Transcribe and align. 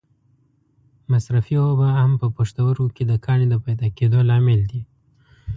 مصرفې 1.11 1.55
اوبه 1.67 1.87
هم 1.99 2.11
په 2.21 2.27
پښتورګو 2.35 2.85
کې 2.95 3.03
د 3.07 3.13
کاڼې 3.25 3.45
د 3.49 3.55
پیدا 3.65 3.87
کېدو 3.97 4.19
لامل 4.29 4.61
دي. 4.71 4.81